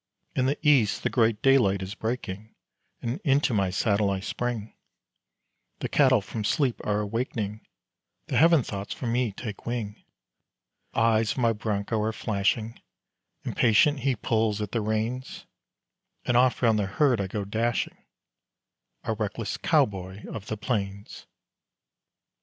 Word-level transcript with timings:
In 0.35 0.47
the 0.47 0.57
east 0.67 1.03
the 1.03 1.11
great 1.11 1.43
daylight 1.43 1.83
is 1.83 1.93
breaking 1.93 2.55
And 3.03 3.21
into 3.23 3.53
my 3.53 3.69
saddle 3.69 4.09
I 4.09 4.19
spring; 4.19 4.73
The 5.77 5.89
cattle 5.89 6.21
from 6.21 6.43
sleep 6.43 6.81
are 6.83 7.01
awakening, 7.01 7.67
The 8.25 8.35
heaven 8.35 8.63
thoughts 8.63 8.95
from 8.95 9.11
me 9.11 9.31
take 9.31 9.67
wing, 9.67 10.03
The 10.93 11.01
eyes 11.01 11.33
of 11.33 11.37
my 11.37 11.53
bronco 11.53 12.01
are 12.01 12.11
flashing, 12.13 12.81
Impatient 13.43 13.99
he 13.99 14.15
pulls 14.15 14.59
at 14.59 14.71
the 14.71 14.81
reins, 14.81 15.45
And 16.25 16.35
off 16.35 16.63
round 16.63 16.79
the 16.79 16.87
herd 16.87 17.21
I 17.21 17.27
go 17.27 17.45
dashing, 17.45 18.03
A 19.03 19.13
reckless 19.13 19.55
cowboy 19.57 20.25
of 20.25 20.47
the 20.47 20.57
plains. 20.57 21.27